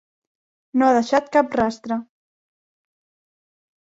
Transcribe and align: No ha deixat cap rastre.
No 0.81 0.85
ha 0.85 0.95
deixat 0.95 1.27
cap 1.37 1.53
rastre. 1.59 1.97